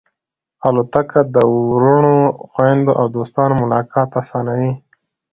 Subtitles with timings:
[0.67, 1.37] الوتکه د
[1.71, 2.15] وروڼو،
[2.49, 4.71] خوېندو او دوستانو ملاقات آسانوي.